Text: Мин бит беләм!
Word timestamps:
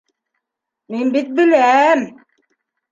Мин 0.95 1.13
бит 1.19 1.31
беләм! 1.41 2.05